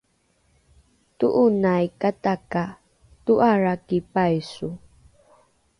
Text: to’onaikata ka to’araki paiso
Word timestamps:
to’onaikata 1.17 2.33
ka 2.51 2.63
to’araki 3.25 3.97
paiso 4.13 4.67